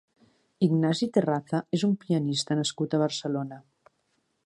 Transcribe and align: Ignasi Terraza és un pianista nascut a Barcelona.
Ignasi 0.67 1.09
Terraza 1.17 1.61
és 1.79 1.85
un 1.89 1.95
pianista 2.05 2.61
nascut 2.63 2.97
a 2.99 3.05
Barcelona. 3.07 3.65